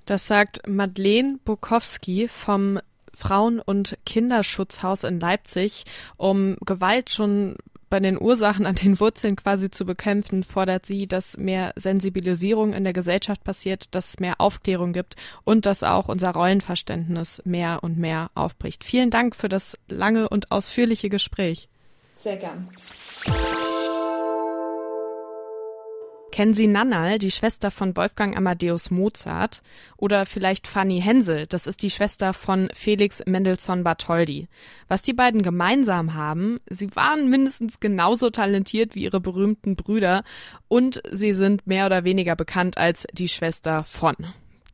Das 0.06 0.28
sagt 0.28 0.68
Madeleine 0.68 1.38
Bukowski 1.46 2.28
vom 2.28 2.80
Frauen- 3.14 3.60
und 3.60 3.98
Kinderschutzhaus 4.06 5.04
in 5.04 5.20
Leipzig, 5.20 5.86
um 6.18 6.58
Gewalt 6.66 7.10
schon 7.10 7.56
bei 7.94 8.00
den 8.00 8.20
Ursachen 8.20 8.66
an 8.66 8.74
den 8.74 9.00
Wurzeln 9.00 9.36
quasi 9.36 9.70
zu 9.70 9.86
bekämpfen, 9.86 10.42
fordert 10.42 10.84
sie, 10.84 11.06
dass 11.06 11.38
mehr 11.38 11.74
Sensibilisierung 11.76 12.74
in 12.74 12.84
der 12.84 12.92
Gesellschaft 12.92 13.44
passiert, 13.44 13.94
dass 13.94 14.10
es 14.10 14.20
mehr 14.20 14.42
Aufklärung 14.42 14.94
gibt 14.94 15.16
und 15.44 15.68
dass 15.68 15.84
auch 15.84 16.10
unser 16.10 16.32
Rollenverständnis 16.32 17.44
mehr 17.46 17.84
und 17.84 18.00
mehr 18.00 18.32
aufbricht. 18.34 18.84
Vielen 18.84 19.12
Dank 19.12 19.36
für 19.36 19.48
das 19.48 19.78
lange 19.88 20.28
und 20.28 20.52
ausführliche 20.52 21.10
Gespräch. 21.10 21.70
Sehr 22.16 22.38
gern. 22.38 22.68
Kennen 26.34 26.56
Sie 26.56 26.66
Nannal, 26.66 27.20
die 27.20 27.30
Schwester 27.30 27.70
von 27.70 27.96
Wolfgang 27.96 28.36
Amadeus 28.36 28.90
Mozart? 28.90 29.62
Oder 29.98 30.26
vielleicht 30.26 30.66
Fanny 30.66 31.00
Hensel, 31.00 31.46
das 31.46 31.68
ist 31.68 31.84
die 31.84 31.92
Schwester 31.92 32.34
von 32.34 32.70
Felix 32.74 33.22
Mendelssohn 33.28 33.84
Bartholdy. 33.84 34.48
Was 34.88 35.04
die 35.04 35.14
beiden 35.14 35.44
gemeinsam 35.44 36.16
haben, 36.16 36.58
sie 36.68 36.96
waren 36.96 37.30
mindestens 37.30 37.80
genauso 37.80 38.32
talentiert 38.32 38.96
wie 38.96 39.04
ihre 39.04 39.22
berühmten 39.22 39.76
Brüder 39.76 40.24
und 40.68 41.04
sie 41.12 41.34
sind 41.34 41.68
mehr 41.68 41.86
oder 41.86 42.04
weniger 42.04 42.36
bekannt 42.36 42.80
als 42.80 43.06
die 43.14 43.30
Schwester 43.30 43.84
von 43.84 44.16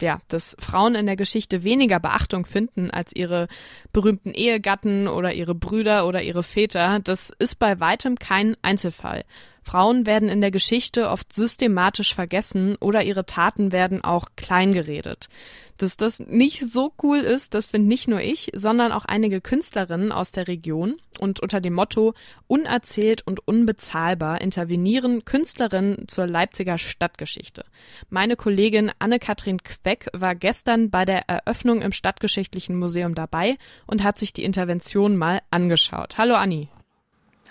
ja, 0.02 0.22
dass 0.30 0.56
Frauen 0.60 0.96
in 0.96 1.08
der 1.08 1.18
Geschichte 1.18 1.64
weniger 1.66 2.00
Beachtung 2.00 2.46
finden 2.46 2.90
als 2.90 3.14
ihre 3.14 3.50
berühmten 3.92 4.32
Ehegatten 4.32 5.10
oder 5.10 5.34
ihre 5.34 5.56
Brüder 5.56 6.08
oder 6.08 6.22
ihre 6.22 6.42
Väter, 6.42 7.02
das 7.02 7.34
ist 7.38 7.60
bei 7.60 7.82
weitem 7.82 8.18
kein 8.18 8.56
Einzelfall. 8.62 9.26
Frauen 9.70 10.08
werden 10.08 10.30
in 10.30 10.42
der 10.42 10.50
Geschichte 10.50 11.12
oft 11.12 11.32
systematisch 11.32 12.16
vergessen 12.16 12.76
oder 12.80 13.04
ihre 13.04 13.28
Taten 13.28 13.72
werden 13.72 14.04
auch 14.04 14.30
kleingeredet. 14.36 15.30
Dass 15.78 15.96
das 15.96 16.20
nicht 16.20 16.62
so 16.72 16.92
cool 17.04 17.20
ist, 17.20 17.54
das 17.54 17.68
finde 17.68 17.88
nicht 17.88 18.08
nur 18.08 18.20
ich, 18.20 18.50
sondern 18.56 18.92
auch 18.92 19.06
einige 19.06 19.42
Künstlerinnen 19.42 20.12
aus 20.12 20.32
der 20.32 20.48
Region. 20.48 20.96
Und 21.20 21.40
unter 21.40 21.62
dem 21.62 21.74
Motto 21.74 22.16
Unerzählt 22.48 23.22
und 23.28 23.48
unbezahlbar 23.48 24.42
intervenieren 24.42 25.24
Künstlerinnen 25.24 26.08
zur 26.08 26.26
Leipziger 26.26 26.80
Stadtgeschichte. 26.80 27.64
Meine 28.10 28.38
Kollegin 28.38 28.92
Anne-Kathrin 28.98 29.62
Queck 29.62 30.08
war 30.14 30.34
gestern 30.34 30.90
bei 30.90 31.06
der 31.06 31.30
Eröffnung 31.30 31.84
im 31.84 31.92
Stadtgeschichtlichen 31.92 32.76
Museum 32.76 33.14
dabei 33.14 33.60
und 33.86 34.04
hat 34.04 34.18
sich 34.18 34.34
die 34.34 34.46
Intervention 34.46 35.16
mal 35.16 35.42
angeschaut. 35.52 36.18
Hallo 36.18 36.34
Anni. 36.34 36.70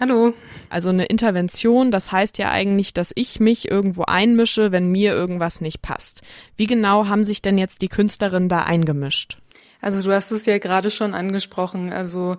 Hallo. 0.00 0.32
Also 0.70 0.90
eine 0.90 1.06
Intervention, 1.06 1.90
das 1.90 2.12
heißt 2.12 2.38
ja 2.38 2.50
eigentlich, 2.50 2.94
dass 2.94 3.10
ich 3.16 3.40
mich 3.40 3.68
irgendwo 3.68 4.04
einmische, 4.04 4.70
wenn 4.70 4.92
mir 4.92 5.12
irgendwas 5.12 5.60
nicht 5.60 5.82
passt. 5.82 6.22
Wie 6.56 6.66
genau 6.66 7.08
haben 7.08 7.24
sich 7.24 7.42
denn 7.42 7.58
jetzt 7.58 7.82
die 7.82 7.88
Künstlerinnen 7.88 8.48
da 8.48 8.62
eingemischt? 8.62 9.38
Also 9.80 10.00
du 10.02 10.14
hast 10.14 10.30
es 10.30 10.46
ja 10.46 10.58
gerade 10.58 10.90
schon 10.90 11.14
angesprochen. 11.14 11.92
Also 11.92 12.36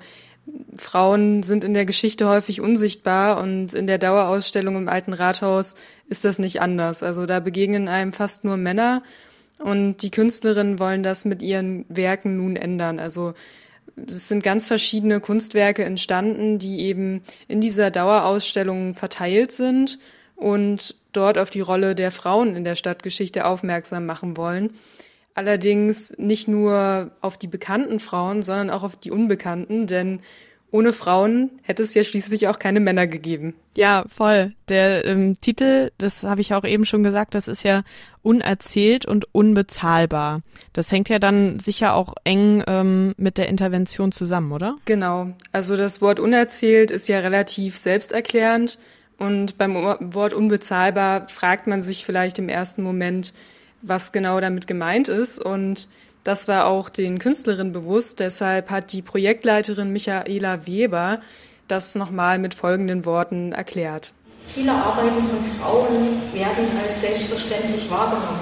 Frauen 0.78 1.44
sind 1.44 1.66
in 1.66 1.74
der 1.74 1.86
Geschichte 1.86 2.30
häufig 2.30 2.62
unsichtbar 2.62 3.42
und 3.42 3.74
in 3.74 3.88
der 3.88 3.98
Dauerausstellung 3.98 4.78
im 4.78 4.88
Alten 4.88 5.12
Rathaus 5.12 5.76
ist 6.08 6.24
das 6.24 6.40
nicht 6.40 6.62
anders. 6.62 7.04
Also 7.04 7.26
da 7.26 7.42
begegnen 7.42 7.90
einem 7.90 8.14
fast 8.14 8.46
nur 8.46 8.56
Männer 8.56 9.04
und 9.58 9.98
die 9.98 10.12
Künstlerinnen 10.12 10.80
wollen 10.80 11.04
das 11.04 11.26
mit 11.26 11.42
ihren 11.42 11.86
Werken 11.90 12.38
nun 12.38 12.56
ändern. 12.56 13.00
Also 13.00 13.34
es 14.08 14.28
sind 14.28 14.44
ganz 14.44 14.68
verschiedene 14.68 15.20
Kunstwerke 15.20 15.84
entstanden, 15.84 16.60
die 16.60 16.82
eben 16.82 17.22
in 17.48 17.62
dieser 17.62 17.92
Dauerausstellung 17.92 18.96
verteilt 18.96 19.52
sind 19.52 20.00
und 20.36 20.96
dort 21.12 21.38
auf 21.38 21.50
die 21.50 21.62
Rolle 21.62 21.96
der 21.96 22.12
Frauen 22.12 22.56
in 22.56 22.64
der 22.64 22.76
Stadtgeschichte 22.76 23.46
aufmerksam 23.46 24.06
machen 24.06 24.38
wollen. 24.38 24.72
Allerdings 25.36 26.14
nicht 26.18 26.48
nur 26.48 27.12
auf 27.22 27.38
die 27.38 27.48
bekannten 27.48 28.00
Frauen, 28.00 28.42
sondern 28.42 28.70
auch 28.70 28.84
auf 28.84 28.96
die 28.96 29.12
unbekannten, 29.12 29.88
denn 29.88 30.22
ohne 30.72 30.94
Frauen 30.94 31.50
hätte 31.64 31.82
es 31.82 31.94
ja 31.94 32.04
schließlich 32.04 32.48
auch 32.48 32.60
keine 32.60 32.80
Männer 32.80 33.08
gegeben. 33.08 33.56
Ja, 33.76 34.06
voll. 34.08 34.54
Der 34.68 35.04
ähm, 35.06 35.40
Titel, 35.42 35.92
das 35.98 36.24
habe 36.24 36.42
ich 36.42 36.54
auch 36.54 36.64
eben 36.64 36.86
schon 36.86 37.02
gesagt, 37.02 37.34
das 37.34 37.48
ist 37.48 37.64
ja 37.64 37.84
unerzählt 38.22 39.06
und 39.06 39.26
unbezahlbar. 39.34 40.42
Das 40.74 40.92
hängt 40.92 41.10
ja 41.10 41.18
dann 41.18 41.60
sicher 41.60 41.96
auch 41.96 42.14
eng 42.24 42.64
ähm, 42.68 43.14
mit 43.18 43.38
der 43.38 43.50
Intervention 43.50 44.12
zusammen, 44.12 44.52
oder? 44.52 44.76
Genau. 44.86 45.32
Also 45.52 45.76
das 45.76 46.02
Wort 46.02 46.20
unerzählt 46.20 46.92
ist 46.92 47.08
ja 47.08 47.20
relativ 47.20 47.78
selbsterklärend. 47.78 48.78
Und 49.18 49.58
beim 49.58 49.76
Wort 49.76 50.34
unbezahlbar 50.34 51.28
fragt 51.28 51.68
man 51.68 51.82
sich 51.82 52.06
vielleicht 52.06 52.40
im 52.40 52.48
ersten 52.48 52.84
Moment, 52.84 53.34
was 53.82 54.12
genau 54.12 54.40
damit 54.40 54.68
gemeint 54.68 55.10
ist. 55.10 55.44
Und 55.44 55.90
das 56.24 56.48
war 56.48 56.68
auch 56.68 56.90
den 56.90 57.20
Künstlerinnen 57.20 57.72
bewusst. 57.72 58.20
Deshalb 58.20 58.70
hat 58.70 58.94
die 58.94 59.02
Projektleiterin 59.02 59.92
Michaela 59.92 60.68
Weber 60.68 61.22
das 61.68 61.96
nochmal 61.96 62.40
mit 62.40 62.54
folgenden 62.54 63.06
Worten 63.06 63.52
erklärt. 63.52 64.12
Viele 64.48 64.72
Arbeiten 64.72 65.24
von 65.24 65.40
Frauen 65.60 66.34
werden 66.34 66.66
als 66.84 67.02
selbstverständlich 67.02 67.90
wahrgenommen. 67.90 68.40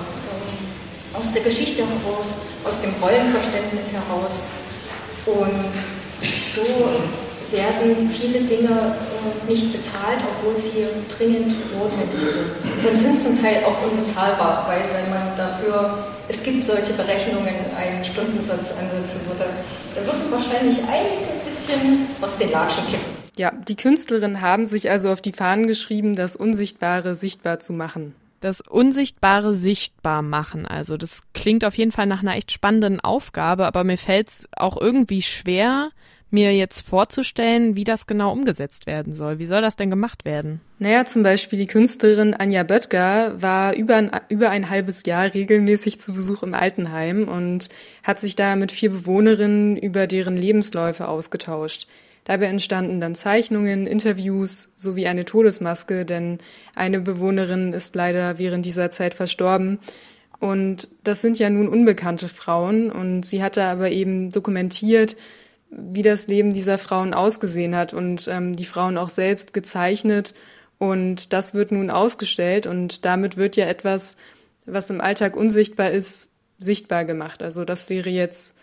Aus 1.14 1.34
der 1.34 1.44
Geschichte 1.44 1.82
heraus, 1.82 2.38
aus 2.64 2.80
dem 2.80 2.94
Rollenverständnis 3.02 3.92
heraus. 3.92 4.44
Und 5.26 5.74
so 6.42 6.62
werden 7.52 8.10
viele 8.10 8.42
Dinge 8.42 8.70
äh, 8.70 9.50
nicht 9.50 9.72
bezahlt, 9.72 10.20
obwohl 10.32 10.60
sie 10.60 10.88
dringend 11.16 11.56
notwendig 11.78 12.22
sind. 12.22 12.90
Und 12.90 12.98
sind 12.98 13.20
zum 13.20 13.42
Teil 13.42 13.64
auch 13.66 13.92
unbezahlbar, 13.92 14.66
weil 14.68 14.82
wenn 14.94 15.10
man 15.10 15.38
dafür, 15.38 16.06
es 16.28 16.44
gibt 16.44 16.64
solche 16.64 16.94
Berechnungen, 16.94 17.56
einen 17.78 18.04
Stundensatz 18.04 18.74
ansetzen 18.80 19.22
würde, 19.28 19.46
da 19.96 20.06
würden 20.06 20.32
wahrscheinlich 20.32 20.78
einige 20.80 21.32
ein 21.32 21.46
bisschen 21.46 22.08
aus 22.22 22.38
den 22.38 22.52
Latschen 22.52 22.86
kippen. 22.86 23.18
Ja, 23.38 23.52
die 23.52 23.76
Künstlerinnen 23.76 24.42
haben 24.42 24.66
sich 24.66 24.90
also 24.90 25.12
auf 25.12 25.22
die 25.22 25.32
Fahnen 25.32 25.68
geschrieben, 25.68 26.16
das 26.16 26.36
Unsichtbare 26.36 27.16
sichtbar 27.16 27.60
zu 27.60 27.72
machen. 27.74 28.16
Das 28.40 28.62
Unsichtbare 28.62 29.54
sichtbar 29.54 30.22
machen. 30.22 30.66
Also 30.66 30.98
das 30.98 31.24
klingt 31.34 31.66
auf 31.66 31.76
jeden 31.76 31.92
Fall 31.92 32.06
nach 32.06 32.22
einer 32.22 32.36
echt 32.36 32.52
spannenden 32.52 33.00
Aufgabe, 33.00 33.66
aber 33.66 33.84
mir 33.84 33.98
fällt 33.98 34.28
es 34.28 34.48
auch 34.56 34.80
irgendwie 34.80 35.22
schwer, 35.22 35.90
mir 36.30 36.56
jetzt 36.56 36.88
vorzustellen, 36.88 37.76
wie 37.76 37.86
das 37.86 38.06
genau 38.06 38.32
umgesetzt 38.32 38.86
werden 38.86 39.14
soll. 39.14 39.40
Wie 39.40 39.46
soll 39.46 39.62
das 39.62 39.78
denn 39.78 39.90
gemacht 39.90 40.26
werden? 40.26 40.60
Naja, 40.80 41.06
zum 41.06 41.24
Beispiel 41.24 41.58
die 41.58 41.68
Künstlerin 41.68 42.34
Anja 42.34 42.64
Böttger 42.64 43.42
war 43.42 43.74
über 43.74 43.96
ein, 43.96 44.12
über 44.30 44.50
ein 44.50 44.70
halbes 44.70 45.04
Jahr 45.06 45.34
regelmäßig 45.34 46.00
zu 46.00 46.14
Besuch 46.14 46.44
im 46.44 46.54
Altenheim 46.54 47.28
und 47.28 47.70
hat 48.04 48.20
sich 48.20 48.36
da 48.36 48.56
mit 48.56 48.72
vier 48.72 48.92
Bewohnerinnen 48.92 49.78
über 49.78 50.06
deren 50.06 50.36
Lebensläufe 50.36 51.08
ausgetauscht. 51.08 51.88
Dabei 52.26 52.48
entstanden 52.48 53.00
dann 53.00 53.16
Zeichnungen, 53.16 53.88
Interviews 53.88 54.74
sowie 54.76 55.08
eine 55.08 55.24
Todesmaske, 55.24 56.04
denn 56.04 56.40
eine 56.76 57.00
Bewohnerin 57.00 57.72
ist 57.72 57.96
leider 57.96 58.38
während 58.38 58.66
dieser 58.66 58.92
Zeit 58.92 59.14
verstorben. 59.14 59.80
Und 60.40 60.90
das 61.06 61.22
sind 61.22 61.40
ja 61.40 61.50
nun 61.50 61.70
unbekannte 61.70 62.28
Frauen 62.28 62.92
und 62.92 63.26
sie 63.26 63.42
hatte 63.42 63.64
aber 63.64 63.92
eben 63.92 64.30
dokumentiert, 64.30 65.16
wie 65.70 66.02
das 66.02 66.28
Leben 66.28 66.54
dieser 66.54 66.78
Frauen 66.78 67.14
ausgesehen 67.14 67.76
hat 67.76 67.94
und 67.94 68.28
ähm, 68.28 68.56
die 68.56 68.66
Frauen 68.66 68.98
auch 68.98 69.10
selbst 69.10 69.54
gezeichnet. 69.54 70.34
Und 70.78 71.34
das 71.34 71.54
wird 71.54 71.72
nun 71.72 71.90
ausgestellt 71.90 72.68
und 72.68 73.06
damit 73.06 73.38
wird 73.38 73.56
ja 73.56 73.66
etwas, 73.66 74.18
was 74.66 74.90
im 74.90 75.02
Alltag 75.02 75.36
unsichtbar 75.36 75.92
ist, 75.92 76.34
sichtbar 76.60 77.06
gemacht. 77.06 77.42
Also 77.42 77.66
das 77.66 77.90
wäre 77.90 78.10
jetzt 78.10 78.56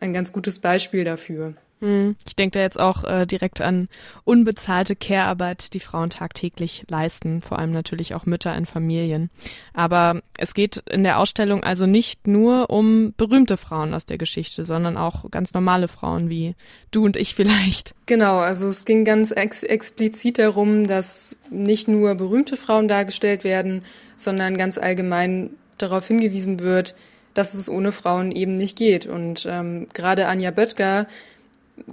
ein 0.00 0.12
ganz 0.12 0.32
gutes 0.32 0.58
Beispiel 0.58 1.04
dafür. 1.04 1.54
Hm, 1.80 2.16
ich 2.26 2.36
denke 2.36 2.58
da 2.58 2.62
jetzt 2.62 2.78
auch 2.78 3.04
äh, 3.04 3.26
direkt 3.26 3.60
an 3.60 3.88
unbezahlte 4.24 4.96
Care-Arbeit, 4.96 5.74
die 5.74 5.80
Frauen 5.80 6.10
tagtäglich 6.10 6.84
leisten, 6.88 7.42
vor 7.42 7.58
allem 7.58 7.72
natürlich 7.72 8.14
auch 8.14 8.26
Mütter 8.26 8.54
in 8.54 8.66
Familien. 8.66 9.30
Aber 9.72 10.20
es 10.38 10.54
geht 10.54 10.78
in 10.90 11.02
der 11.02 11.18
Ausstellung 11.18 11.62
also 11.62 11.86
nicht 11.86 12.26
nur 12.26 12.70
um 12.70 13.12
berühmte 13.16 13.56
Frauen 13.56 13.92
aus 13.92 14.06
der 14.06 14.18
Geschichte, 14.18 14.64
sondern 14.64 14.96
auch 14.96 15.30
ganz 15.30 15.52
normale 15.52 15.88
Frauen 15.88 16.30
wie 16.30 16.54
du 16.90 17.04
und 17.04 17.16
ich 17.16 17.34
vielleicht. 17.34 17.94
Genau, 18.06 18.38
also 18.38 18.68
es 18.68 18.84
ging 18.84 19.04
ganz 19.04 19.30
ex 19.30 19.62
explizit 19.62 20.38
darum, 20.38 20.86
dass 20.86 21.38
nicht 21.50 21.88
nur 21.88 22.14
berühmte 22.14 22.56
Frauen 22.56 22.86
dargestellt 22.86 23.44
werden, 23.44 23.84
sondern 24.16 24.56
ganz 24.56 24.78
allgemein 24.78 25.50
darauf 25.78 26.06
hingewiesen 26.06 26.60
wird, 26.60 26.94
dass 27.34 27.54
es 27.54 27.68
ohne 27.68 27.92
Frauen 27.92 28.30
eben 28.30 28.54
nicht 28.54 28.78
geht. 28.78 29.06
Und 29.06 29.46
ähm, 29.50 29.88
gerade 29.92 30.28
Anja 30.28 30.50
Böttger 30.50 31.06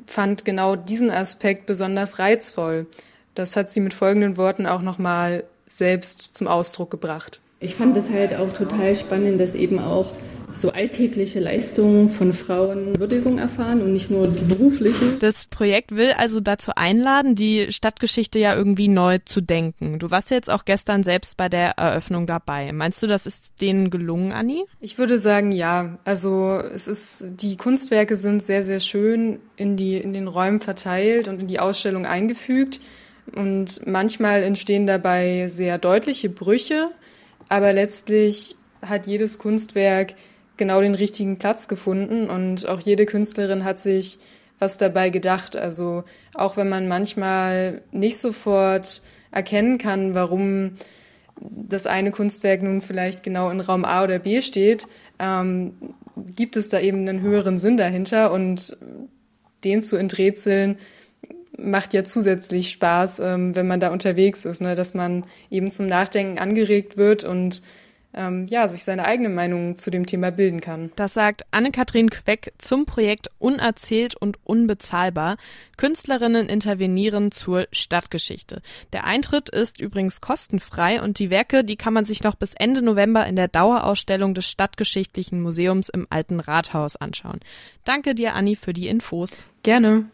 fand 0.06 0.46
genau 0.46 0.76
diesen 0.76 1.12
Aspekt 1.12 1.66
besonders 1.66 2.20
reizvoll. 2.20 2.86
Das 3.36 3.56
hat 3.56 3.70
sie 3.70 3.80
mit 3.80 3.94
folgenden 3.94 4.38
Worten 4.38 4.66
auch 4.66 4.82
nochmal 4.82 5.44
selbst 5.66 6.36
zum 6.36 6.48
Ausdruck 6.48 6.92
gebracht. 6.92 7.40
Ich 7.60 7.76
fand 7.76 7.96
es 7.96 8.10
halt 8.10 8.34
auch 8.34 8.52
total 8.52 8.96
spannend, 8.96 9.40
dass 9.40 9.56
eben 9.56 9.80
auch 9.80 10.14
so 10.54 10.72
alltägliche 10.72 11.40
Leistungen 11.40 12.10
von 12.10 12.34
Frauen 12.34 13.00
Würdigung 13.00 13.38
erfahren 13.38 13.82
und 13.82 13.94
nicht 13.94 14.12
nur 14.12 14.28
die 14.28 14.44
berufliche. 14.44 15.18
Das 15.20 15.48
Projekt 15.48 15.96
will 15.96 16.12
also 16.12 16.40
dazu 16.40 16.72
einladen, 16.76 17.36
die 17.36 17.72
Stadtgeschichte 17.72 18.40
ja 18.40 18.56
irgendwie 18.56 18.88
neu 18.88 19.20
zu 19.26 19.42
denken. 19.42 20.00
Du 20.00 20.12
warst 20.12 20.32
ja 20.32 20.38
jetzt 20.38 20.50
auch 20.50 20.66
gestern 20.66 21.04
selbst 21.04 21.38
bei 21.38 21.50
der 21.50 21.78
Eröffnung 21.78 22.28
dabei. 22.28 22.72
Meinst 22.72 23.02
du, 23.02 23.08
das 23.08 23.26
ist 23.26 23.62
denen 23.62 23.90
gelungen, 23.90 24.32
Anni? 24.32 24.64
Ich 24.80 24.98
würde 24.98 25.18
sagen, 25.18 25.52
ja. 25.52 26.00
Also 26.06 26.62
es 26.74 26.88
ist, 26.88 27.26
die 27.42 27.58
Kunstwerke 27.58 28.16
sind 28.16 28.42
sehr, 28.44 28.64
sehr 28.64 28.80
schön 28.80 29.40
in 29.56 29.78
die, 29.78 29.98
in 29.98 30.14
den 30.14 30.28
Räumen 30.28 30.60
verteilt 30.60 31.28
und 31.28 31.40
in 31.40 31.48
die 31.48 31.60
Ausstellung 31.60 32.06
eingefügt. 32.06 32.82
Und 33.36 33.86
manchmal 33.86 34.44
entstehen 34.44 34.88
dabei 34.88 35.48
sehr 35.48 35.78
deutliche 35.78 36.30
Brüche, 36.30 36.90
aber 37.50 37.72
letztlich 37.72 38.56
hat 38.82 39.08
jedes 39.08 39.38
Kunstwerk 39.38 40.16
genau 40.62 40.80
den 40.80 40.94
richtigen 40.94 41.40
Platz 41.40 41.68
gefunden 41.68 42.30
und 42.30 42.70
auch 42.70 42.80
jede 42.82 43.08
Künstlerin 43.08 43.64
hat 43.64 43.80
sich 43.80 44.20
was 44.60 44.78
dabei 44.78 45.10
gedacht. 45.10 45.56
Also 45.56 46.04
auch 46.36 46.56
wenn 46.56 46.70
man 46.70 46.88
manchmal 46.88 47.82
nicht 47.92 48.20
sofort 48.20 49.02
erkennen 49.32 49.80
kann, 49.80 50.14
warum 50.14 50.74
das 51.40 51.88
eine 51.88 52.12
Kunstwerk 52.12 52.62
nun 52.62 52.82
vielleicht 52.82 53.24
genau 53.24 53.50
in 53.50 53.60
Raum 53.60 53.86
A 53.86 54.04
oder 54.04 54.20
B 54.20 54.40
steht, 54.44 54.86
ähm, 55.18 55.74
gibt 56.36 56.56
es 56.58 56.70
da 56.70 56.80
eben 56.80 57.10
einen 57.10 57.22
höheren 57.22 57.58
Sinn 57.58 57.76
dahinter 57.76 58.32
und 58.32 58.78
den 59.64 59.82
zu 59.82 59.98
enträtseln 59.98 60.78
macht 61.58 61.96
ja 61.96 62.04
zusätzlich 62.04 62.70
Spaß, 62.70 63.20
ähm, 63.20 63.56
wenn 63.56 63.66
man 63.66 63.80
da 63.80 63.90
unterwegs 63.90 64.46
ist, 64.46 64.62
ne? 64.62 64.76
dass 64.76 64.94
man 64.94 65.26
eben 65.50 65.72
zum 65.72 65.88
Nachdenken 65.88 66.38
angeregt 66.38 66.98
wird 66.98 67.24
und 67.24 67.64
ähm, 68.14 68.48
ja, 68.48 68.68
sich 68.68 68.84
seine 68.84 69.06
eigene 69.06 69.30
Meinung 69.30 69.78
zu 69.78 69.90
dem 69.90 70.06
Thema 70.06 70.32
bilden 70.32 70.60
kann. 70.60 70.92
Das 70.96 71.14
sagt 71.14 71.44
Anne-Kathrin 71.52 72.10
Queck 72.10 72.54
zum 72.58 72.86
Projekt 72.86 73.30
Unerzählt 73.40 74.16
und 74.16 74.38
Unbezahlbar. 74.44 75.38
Künstlerinnen 75.78 76.50
intervenieren 76.50 77.32
zur 77.32 77.68
Stadtgeschichte. 77.72 78.62
Der 78.94 79.06
Eintritt 79.06 79.50
ist 79.50 79.80
übrigens 79.80 80.22
kostenfrei 80.22 81.02
und 81.02 81.20
die 81.20 81.30
Werke, 81.30 81.64
die 81.64 81.78
kann 81.78 81.94
man 81.94 82.06
sich 82.06 82.24
noch 82.24 82.36
bis 82.36 82.54
Ende 82.54 82.82
November 82.82 83.26
in 83.26 83.36
der 83.36 83.48
Dauerausstellung 83.48 84.34
des 84.34 84.48
Stadtgeschichtlichen 84.48 85.42
Museums 85.42 85.90
im 85.90 86.08
Alten 86.10 86.40
Rathaus 86.40 86.96
anschauen. 86.96 87.40
Danke 87.84 88.16
dir, 88.16 88.36
Anni, 88.36 88.56
für 88.56 88.74
die 88.74 88.88
Infos. 88.88 89.48
Gerne. 89.64 90.06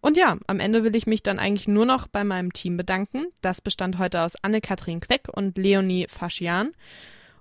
Und 0.00 0.16
ja, 0.16 0.36
am 0.48 0.58
Ende 0.58 0.82
will 0.82 0.96
ich 0.96 1.06
mich 1.06 1.22
dann 1.22 1.38
eigentlich 1.38 1.68
nur 1.68 1.86
noch 1.86 2.08
bei 2.08 2.24
meinem 2.24 2.52
Team 2.52 2.76
bedanken. 2.76 3.26
Das 3.40 3.60
bestand 3.60 3.98
heute 3.98 4.22
aus 4.22 4.34
Anne-Kathrin 4.42 5.00
Queck 5.00 5.28
und 5.32 5.56
Leonie 5.56 6.06
Faschian. 6.08 6.72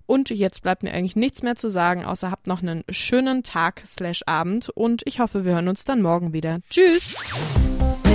Und 0.06 0.30
jetzt 0.30 0.62
bleibt 0.62 0.84
mir 0.84 0.94
eigentlich 0.94 1.16
nichts 1.16 1.42
mehr 1.42 1.56
zu 1.56 1.70
sagen, 1.70 2.06
außer 2.06 2.32
habt 2.32 2.46
noch 2.46 2.62
einen 2.62 2.84
schönen 2.90 3.44
Tag 3.44 3.82
slash 3.86 4.24
Abend 4.26 4.70
und 4.70 5.04
ich 5.06 5.20
hoffe, 5.20 5.46
wir 5.46 5.54
hören 5.54 5.70
uns 5.70 5.86
dann 5.86 6.02
morgen 6.02 6.34
wieder. 6.34 6.60
Tschüss! 6.70 7.16